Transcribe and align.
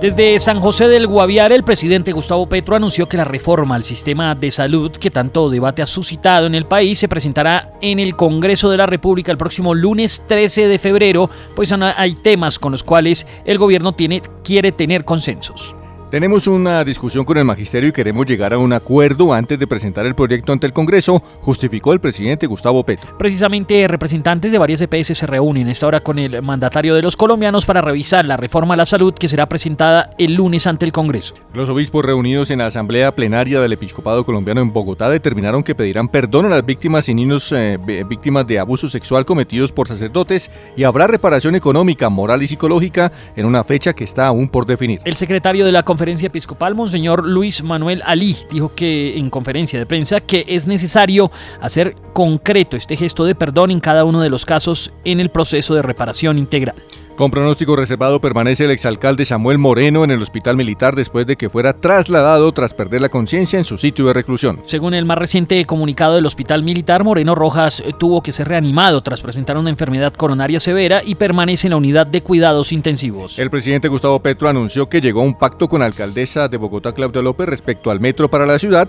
Desde 0.00 0.38
San 0.38 0.60
José 0.60 0.86
del 0.86 1.08
Guaviare, 1.08 1.56
el 1.56 1.64
presidente 1.64 2.12
Gustavo 2.12 2.48
Petro 2.48 2.76
anunció 2.76 3.08
que 3.08 3.16
la 3.16 3.24
reforma 3.24 3.74
al 3.74 3.82
sistema 3.82 4.36
de 4.36 4.52
salud 4.52 4.92
que 4.92 5.10
tanto 5.10 5.50
debate 5.50 5.82
ha 5.82 5.86
suscitado 5.86 6.46
en 6.46 6.54
el 6.54 6.66
país 6.66 7.00
se 7.00 7.08
presentará 7.08 7.72
en 7.80 7.98
el 7.98 8.14
Congreso 8.14 8.70
de 8.70 8.76
la 8.76 8.86
República 8.86 9.32
el 9.32 9.38
próximo 9.38 9.74
lunes 9.74 10.22
13 10.28 10.68
de 10.68 10.78
febrero, 10.78 11.28
pues 11.56 11.72
hay 11.72 12.14
temas 12.14 12.60
con 12.60 12.70
los 12.70 12.84
cuales 12.84 13.26
el 13.44 13.58
gobierno 13.58 13.90
tiene, 13.90 14.22
quiere 14.44 14.70
tener 14.70 15.04
consensos. 15.04 15.74
Tenemos 16.10 16.46
una 16.46 16.84
discusión 16.84 17.26
con 17.26 17.36
el 17.36 17.44
magisterio 17.44 17.90
y 17.90 17.92
queremos 17.92 18.24
llegar 18.24 18.54
a 18.54 18.58
un 18.58 18.72
acuerdo 18.72 19.34
antes 19.34 19.58
de 19.58 19.66
presentar 19.66 20.06
el 20.06 20.14
proyecto 20.14 20.54
ante 20.54 20.66
el 20.66 20.72
Congreso, 20.72 21.22
justificó 21.42 21.92
el 21.92 22.00
presidente 22.00 22.46
Gustavo 22.46 22.82
Petro. 22.82 23.18
Precisamente 23.18 23.86
representantes 23.86 24.50
de 24.50 24.56
varias 24.56 24.80
EPS 24.80 25.18
se 25.18 25.26
reúnen 25.26 25.68
esta 25.68 25.86
hora 25.86 26.00
con 26.00 26.18
el 26.18 26.40
mandatario 26.40 26.94
de 26.94 27.02
los 27.02 27.14
colombianos 27.14 27.66
para 27.66 27.82
revisar 27.82 28.24
la 28.24 28.38
reforma 28.38 28.72
a 28.72 28.78
la 28.78 28.86
salud 28.86 29.12
que 29.12 29.28
será 29.28 29.50
presentada 29.50 30.14
el 30.16 30.32
lunes 30.32 30.66
ante 30.66 30.86
el 30.86 30.92
Congreso. 30.92 31.34
Los 31.52 31.68
obispos 31.68 32.02
reunidos 32.02 32.50
en 32.50 32.60
la 32.60 32.66
Asamblea 32.68 33.14
Plenaria 33.14 33.60
del 33.60 33.74
Episcopado 33.74 34.24
Colombiano 34.24 34.62
en 34.62 34.72
Bogotá 34.72 35.10
determinaron 35.10 35.62
que 35.62 35.74
pedirán 35.74 36.08
perdón 36.08 36.46
a 36.46 36.48
las 36.48 36.64
víctimas 36.64 37.06
y 37.10 37.14
niños 37.14 37.52
eh, 37.52 37.76
víctimas 38.08 38.46
de 38.46 38.58
abuso 38.58 38.88
sexual 38.88 39.26
cometidos 39.26 39.72
por 39.72 39.88
sacerdotes 39.88 40.50
y 40.74 40.84
habrá 40.84 41.06
reparación 41.06 41.54
económica, 41.54 42.08
moral 42.08 42.42
y 42.42 42.48
psicológica 42.48 43.12
en 43.36 43.44
una 43.44 43.62
fecha 43.62 43.92
que 43.92 44.04
está 44.04 44.26
aún 44.26 44.48
por 44.48 44.64
definir. 44.64 45.02
El 45.04 45.16
secretario 45.16 45.66
de 45.66 45.72
la 45.72 45.82
conferencia 45.82 45.97
episcopal, 46.00 46.74
Monseñor 46.74 47.26
Luis 47.26 47.62
Manuel 47.62 48.02
Ali, 48.04 48.36
dijo 48.50 48.74
que 48.74 49.18
en 49.18 49.30
conferencia 49.30 49.78
de 49.78 49.86
prensa 49.86 50.20
que 50.20 50.44
es 50.48 50.66
necesario 50.66 51.30
hacer 51.60 51.94
concreto 52.12 52.76
este 52.76 52.96
gesto 52.96 53.24
de 53.24 53.34
perdón 53.34 53.70
en 53.70 53.80
cada 53.80 54.04
uno 54.04 54.20
de 54.20 54.30
los 54.30 54.44
casos 54.44 54.92
en 55.04 55.20
el 55.20 55.30
proceso 55.30 55.74
de 55.74 55.82
reparación 55.82 56.38
integral. 56.38 56.76
Con 57.18 57.32
pronóstico 57.32 57.74
reservado 57.74 58.20
permanece 58.20 58.62
el 58.62 58.70
exalcalde 58.70 59.24
Samuel 59.24 59.58
Moreno 59.58 60.04
en 60.04 60.12
el 60.12 60.22
hospital 60.22 60.56
militar 60.56 60.94
después 60.94 61.26
de 61.26 61.34
que 61.34 61.50
fuera 61.50 61.72
trasladado 61.72 62.52
tras 62.52 62.74
perder 62.74 63.00
la 63.00 63.08
conciencia 63.08 63.58
en 63.58 63.64
su 63.64 63.76
sitio 63.76 64.06
de 64.06 64.12
reclusión. 64.12 64.60
Según 64.64 64.94
el 64.94 65.04
más 65.04 65.18
reciente 65.18 65.64
comunicado 65.64 66.14
del 66.14 66.26
hospital 66.26 66.62
militar, 66.62 67.02
Moreno 67.02 67.34
Rojas 67.34 67.82
tuvo 67.98 68.22
que 68.22 68.30
ser 68.30 68.46
reanimado 68.46 69.00
tras 69.00 69.20
presentar 69.20 69.56
una 69.56 69.68
enfermedad 69.68 70.12
coronaria 70.12 70.60
severa 70.60 71.02
y 71.04 71.16
permanece 71.16 71.66
en 71.66 71.72
la 71.72 71.78
unidad 71.78 72.06
de 72.06 72.22
cuidados 72.22 72.70
intensivos. 72.70 73.36
El 73.40 73.50
presidente 73.50 73.88
Gustavo 73.88 74.20
Petro 74.20 74.48
anunció 74.48 74.88
que 74.88 75.00
llegó 75.00 75.22
a 75.22 75.24
un 75.24 75.36
pacto 75.36 75.68
con 75.68 75.80
la 75.80 75.86
alcaldesa 75.86 76.46
de 76.46 76.56
Bogotá, 76.56 76.92
Claudia 76.92 77.20
López, 77.20 77.48
respecto 77.48 77.90
al 77.90 77.98
metro 77.98 78.30
para 78.30 78.46
la 78.46 78.60
ciudad, 78.60 78.88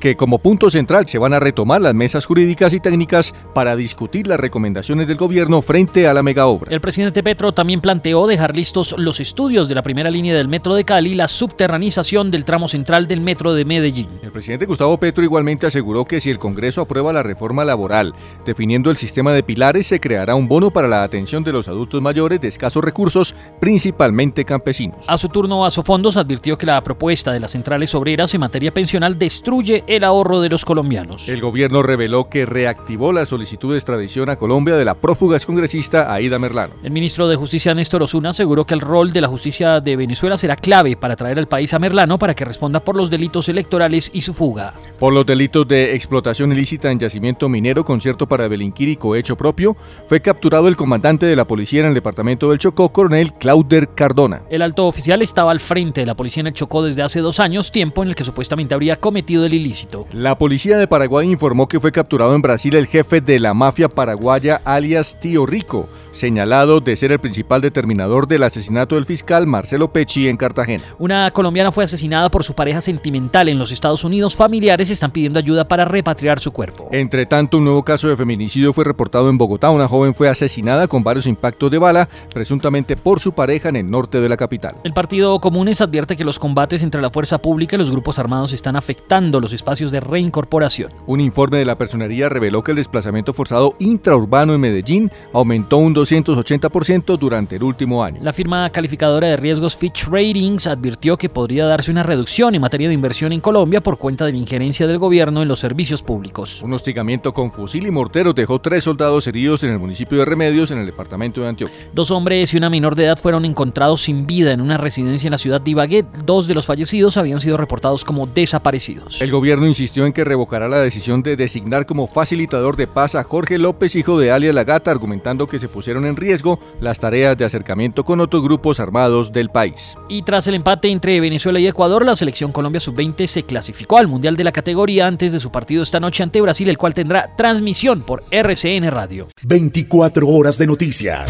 que 0.00 0.16
como 0.16 0.38
punto 0.38 0.70
central 0.70 1.06
se 1.06 1.18
van 1.18 1.32
a 1.32 1.40
retomar 1.40 1.80
las 1.80 1.94
mesas 1.94 2.26
jurídicas 2.26 2.72
y 2.72 2.80
técnicas 2.80 3.34
para 3.54 3.76
discutir 3.76 4.26
las 4.26 4.40
recomendaciones 4.40 5.06
del 5.06 5.16
gobierno 5.16 5.62
frente 5.62 6.06
a 6.06 6.14
la 6.14 6.22
mega 6.22 6.46
obra. 6.46 6.70
El 6.70 6.80
presidente 6.80 7.22
Petro 7.22 7.52
también 7.52 7.80
planteó 7.80 8.26
dejar 8.26 8.54
listos 8.54 8.94
los 8.98 9.20
estudios 9.20 9.68
de 9.68 9.74
la 9.74 9.82
primera 9.82 10.10
línea 10.10 10.34
del 10.34 10.48
metro 10.48 10.74
de 10.74 10.84
Cali 10.84 11.12
y 11.12 11.14
la 11.14 11.28
subterranización 11.28 12.30
del 12.30 12.44
tramo 12.44 12.68
central 12.68 13.06
del 13.06 13.20
metro 13.20 13.54
de 13.54 13.64
Medellín. 13.64 14.08
El 14.22 14.32
presidente 14.32 14.66
Gustavo 14.66 14.98
Petro 14.98 15.24
igualmente 15.24 15.66
aseguró 15.66 16.04
que 16.04 16.20
si 16.20 16.30
el 16.30 16.38
Congreso 16.38 16.80
aprueba 16.80 17.12
la 17.12 17.22
reforma 17.22 17.64
laboral, 17.64 18.14
definiendo 18.44 18.90
el 18.90 18.96
sistema 18.96 19.32
de 19.32 19.42
pilares, 19.42 19.86
se 19.86 20.00
creará 20.00 20.34
un 20.34 20.48
bono 20.48 20.70
para 20.70 20.88
la 20.88 21.02
atención 21.02 21.44
de 21.44 21.52
los 21.52 21.68
adultos 21.68 22.02
mayores 22.02 22.40
de 22.40 22.48
escasos 22.48 22.84
recursos, 22.84 23.34
principalmente 23.60 24.44
campesinos. 24.44 24.98
A 25.06 25.16
su 25.16 25.28
turno, 25.28 25.64
Asofondos 25.64 26.16
advirtió 26.16 26.58
que 26.58 26.66
la 26.66 26.82
propuesta 26.82 27.32
de 27.32 27.40
las 27.40 27.52
centrales 27.52 27.94
obreras 27.94 28.34
en 28.34 28.40
materia 28.40 28.72
pensional 28.72 29.18
destruye 29.18 29.84
el 29.86 30.04
ahorro 30.04 30.40
de 30.40 30.48
los 30.48 30.64
colombianos. 30.64 31.28
El 31.28 31.40
gobierno 31.40 31.82
reveló 31.82 32.28
que 32.28 32.46
reactivó 32.46 33.12
la 33.12 33.26
solicitud 33.26 33.72
de 33.72 33.78
extradición 33.78 34.28
a 34.28 34.36
Colombia 34.36 34.76
de 34.76 34.84
la 34.84 34.94
prófuga 34.94 35.36
excongresista 35.36 36.12
Aida 36.12 36.38
Merlano. 36.38 36.74
El 36.82 36.90
ministro 36.90 37.28
de 37.28 37.36
Justicia 37.36 37.74
Néstor 37.74 38.02
Osuna 38.02 38.30
aseguró 38.30 38.64
que 38.64 38.74
el 38.74 38.80
rol 38.80 39.12
de 39.12 39.20
la 39.20 39.28
justicia 39.28 39.80
de 39.80 39.96
Venezuela 39.96 40.36
será 40.36 40.56
clave 40.56 40.96
para 40.96 41.16
traer 41.16 41.38
al 41.38 41.48
país 41.48 41.72
a 41.74 41.78
Merlano 41.78 42.18
para 42.18 42.34
que 42.34 42.44
responda 42.44 42.80
por 42.80 42.96
los 42.96 43.10
delitos 43.10 43.48
electorales 43.48 44.10
y 44.12 44.22
su 44.22 44.34
fuga. 44.34 44.74
Por 44.98 45.12
los 45.12 45.26
delitos 45.26 45.68
de 45.68 45.94
explotación 45.94 46.52
ilícita 46.52 46.90
en 46.90 46.98
yacimiento 46.98 47.48
minero, 47.48 47.84
concierto 47.84 48.26
para 48.26 48.48
delinquir 48.48 48.88
y 48.88 48.96
cohecho 48.96 49.36
propio, 49.36 49.76
fue 50.06 50.20
capturado 50.20 50.68
el 50.68 50.76
comandante 50.76 51.26
de 51.26 51.36
la 51.36 51.46
policía 51.46 51.80
en 51.80 51.86
el 51.86 51.94
departamento 51.94 52.50
del 52.50 52.58
Chocó, 52.58 52.92
coronel 52.92 53.32
Clauder 53.34 53.88
Cardona. 53.94 54.42
El 54.50 54.62
alto 54.62 54.86
oficial 54.86 55.22
estaba 55.22 55.50
al 55.50 55.60
frente 55.60 56.00
de 56.00 56.06
la 56.06 56.14
policía 56.14 56.40
en 56.40 56.48
el 56.48 56.52
Chocó 56.52 56.82
desde 56.82 57.02
hace 57.02 57.20
dos 57.20 57.40
años, 57.40 57.70
tiempo 57.70 58.02
en 58.02 58.08
el 58.10 58.14
que 58.14 58.24
supuestamente 58.24 58.74
habría 58.74 58.96
cometido 58.96 59.44
el 59.44 59.54
ilícito. 59.54 59.75
La 60.12 60.38
policía 60.38 60.78
de 60.78 60.86
Paraguay 60.86 61.30
informó 61.30 61.68
que 61.68 61.80
fue 61.80 61.92
capturado 61.92 62.34
en 62.34 62.42
Brasil 62.42 62.74
el 62.74 62.86
jefe 62.86 63.20
de 63.20 63.38
la 63.38 63.52
mafia 63.52 63.88
paraguaya 63.88 64.60
alias 64.64 65.18
Tío 65.20 65.44
Rico, 65.44 65.88
señalado 66.12 66.80
de 66.80 66.96
ser 66.96 67.12
el 67.12 67.18
principal 67.18 67.60
determinador 67.60 68.26
del 68.26 68.44
asesinato 68.44 68.94
del 68.94 69.04
fiscal 69.04 69.46
Marcelo 69.46 69.92
Pecci 69.92 70.28
en 70.28 70.38
Cartagena. 70.38 70.82
Una 70.98 71.30
colombiana 71.30 71.72
fue 71.72 71.84
asesinada 71.84 72.30
por 72.30 72.42
su 72.42 72.54
pareja 72.54 72.80
sentimental 72.80 73.48
en 73.48 73.58
los 73.58 73.70
Estados 73.70 74.02
Unidos. 74.02 74.34
Familiares 74.34 74.90
están 74.90 75.10
pidiendo 75.10 75.38
ayuda 75.38 75.68
para 75.68 75.84
repatriar 75.84 76.40
su 76.40 76.52
cuerpo. 76.52 76.88
Entre 76.92 77.26
tanto, 77.26 77.58
un 77.58 77.64
nuevo 77.64 77.82
caso 77.82 78.08
de 78.08 78.16
feminicidio 78.16 78.72
fue 78.72 78.84
reportado 78.84 79.28
en 79.28 79.36
Bogotá. 79.36 79.70
Una 79.70 79.88
joven 79.88 80.14
fue 80.14 80.28
asesinada 80.28 80.88
con 80.88 81.04
varios 81.04 81.26
impactos 81.26 81.70
de 81.70 81.78
bala, 81.78 82.08
presuntamente 82.32 82.96
por 82.96 83.20
su 83.20 83.32
pareja 83.32 83.68
en 83.68 83.76
el 83.76 83.90
norte 83.90 84.20
de 84.20 84.28
la 84.28 84.38
capital. 84.38 84.74
El 84.84 84.94
Partido 84.94 85.38
Comunes 85.40 85.82
advierte 85.82 86.16
que 86.16 86.24
los 86.24 86.38
combates 86.38 86.82
entre 86.82 87.02
la 87.02 87.10
fuerza 87.10 87.38
pública 87.38 87.76
y 87.76 87.78
los 87.78 87.90
grupos 87.90 88.18
armados 88.18 88.54
están 88.54 88.76
afectando 88.76 89.38
los 89.38 89.52
espacios 89.52 89.65
de 89.66 89.98
reincorporación. 90.00 90.92
Un 91.06 91.20
informe 91.20 91.58
de 91.58 91.64
la 91.64 91.76
personería 91.76 92.28
reveló 92.28 92.62
que 92.62 92.70
el 92.70 92.76
desplazamiento 92.76 93.32
forzado 93.32 93.74
intraurbano 93.80 94.54
en 94.54 94.60
Medellín 94.60 95.10
aumentó 95.32 95.78
un 95.78 95.92
280% 95.92 97.18
durante 97.18 97.56
el 97.56 97.64
último 97.64 98.04
año. 98.04 98.20
La 98.22 98.32
firma 98.32 98.70
calificadora 98.70 99.26
de 99.26 99.36
riesgos 99.36 99.76
Fitch 99.76 100.06
Ratings 100.06 100.68
advirtió 100.68 101.18
que 101.18 101.28
podría 101.28 101.66
darse 101.66 101.90
una 101.90 102.04
reducción 102.04 102.54
en 102.54 102.60
materia 102.60 102.86
de 102.86 102.94
inversión 102.94 103.32
en 103.32 103.40
Colombia 103.40 103.80
por 103.82 103.98
cuenta 103.98 104.24
de 104.24 104.32
la 104.32 104.38
injerencia 104.38 104.86
del 104.86 104.98
gobierno 104.98 105.42
en 105.42 105.48
los 105.48 105.58
servicios 105.58 106.02
públicos. 106.02 106.62
Un 106.62 106.72
hostigamiento 106.72 107.34
con 107.34 107.50
fusil 107.50 107.86
y 107.86 107.90
morteros 107.90 108.36
dejó 108.36 108.60
tres 108.60 108.84
soldados 108.84 109.26
heridos 109.26 109.64
en 109.64 109.72
el 109.72 109.80
municipio 109.80 110.18
de 110.18 110.24
Remedios, 110.24 110.70
en 110.70 110.78
el 110.78 110.86
departamento 110.86 111.40
de 111.40 111.48
Antioquia. 111.48 111.88
Dos 111.92 112.12
hombres 112.12 112.54
y 112.54 112.56
una 112.56 112.70
menor 112.70 112.94
de 112.94 113.04
edad 113.06 113.18
fueron 113.18 113.44
encontrados 113.44 114.02
sin 114.02 114.26
vida 114.26 114.52
en 114.52 114.60
una 114.60 114.78
residencia 114.78 115.26
en 115.26 115.32
la 115.32 115.38
ciudad 115.38 115.60
de 115.60 115.72
Ibagué. 115.72 116.04
Dos 116.24 116.46
de 116.46 116.54
los 116.54 116.66
fallecidos 116.66 117.16
habían 117.16 117.40
sido 117.40 117.56
reportados 117.56 118.04
como 118.04 118.26
desaparecidos. 118.26 119.20
El 119.20 119.30
gobierno 119.30 119.55
insistió 119.64 120.04
en 120.04 120.12
que 120.12 120.24
revocará 120.24 120.68
la 120.68 120.80
decisión 120.80 121.22
de 121.22 121.36
designar 121.36 121.86
como 121.86 122.08
facilitador 122.08 122.76
de 122.76 122.88
paz 122.88 123.14
a 123.14 123.22
Jorge 123.22 123.58
López, 123.58 123.94
hijo 123.94 124.18
de 124.18 124.32
Alias 124.32 124.54
Lagata, 124.54 124.90
argumentando 124.90 125.46
que 125.46 125.60
se 125.60 125.68
pusieron 125.68 126.04
en 126.04 126.16
riesgo 126.16 126.58
las 126.80 126.98
tareas 126.98 127.36
de 127.36 127.44
acercamiento 127.44 128.04
con 128.04 128.20
otros 128.20 128.42
grupos 128.42 128.80
armados 128.80 129.32
del 129.32 129.50
país. 129.50 129.96
Y 130.08 130.22
tras 130.22 130.46
el 130.48 130.54
empate 130.56 130.88
entre 130.88 131.20
Venezuela 131.20 131.60
y 131.60 131.68
Ecuador, 131.68 132.04
la 132.04 132.16
selección 132.16 132.50
Colombia 132.50 132.80
Sub-20 132.80 133.26
se 133.28 133.44
clasificó 133.44 133.98
al 133.98 134.08
Mundial 134.08 134.36
de 134.36 134.44
la 134.44 134.52
categoría 134.52 135.06
antes 135.06 135.32
de 135.32 135.38
su 135.38 135.52
partido 135.52 135.82
esta 135.82 136.00
noche 136.00 136.24
ante 136.24 136.40
Brasil, 136.40 136.68
el 136.68 136.78
cual 136.78 136.94
tendrá 136.94 137.34
transmisión 137.36 138.02
por 138.02 138.24
RCN 138.30 138.90
Radio. 138.90 139.28
24 139.42 140.26
horas 140.28 140.58
de 140.58 140.66
noticias 140.66 141.28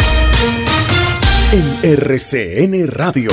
en 1.52 1.84
RCN 1.84 2.88
Radio. 2.88 3.30